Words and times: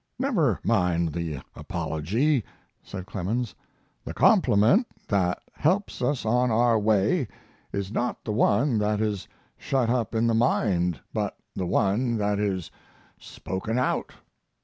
"Never 0.17 0.59
mind 0.63 1.13
the 1.13 1.41
apology," 1.55 2.43
said 2.81 3.05
Clemens. 3.05 3.53
"The 4.03 4.15
compliment 4.15 4.87
that 5.09 5.43
helps 5.53 6.01
us 6.01 6.25
on 6.25 6.49
our 6.49 6.79
way 6.79 7.27
is 7.71 7.91
not 7.91 8.23
the 8.25 8.31
one 8.33 8.79
that 8.79 8.99
is 8.99 9.27
shut 9.57 9.91
up 9.91 10.15
in 10.15 10.25
the 10.25 10.33
mind, 10.33 10.99
but 11.13 11.37
the 11.55 11.67
one 11.67 12.17
that 12.17 12.39
is 12.39 12.71
spoken 13.19 13.77
out." 13.77 14.11